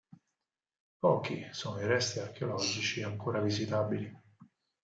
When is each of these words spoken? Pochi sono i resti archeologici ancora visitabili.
Pochi 0.99 1.47
sono 1.51 1.79
i 1.79 1.85
resti 1.85 2.17
archeologici 2.17 3.03
ancora 3.03 3.39
visitabili. 3.39 4.11